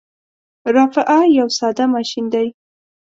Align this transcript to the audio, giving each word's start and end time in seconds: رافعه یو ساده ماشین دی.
رافعه 0.75 1.19
یو 1.39 1.47
ساده 1.57 1.85
ماشین 1.95 2.25
دی. 2.33 2.47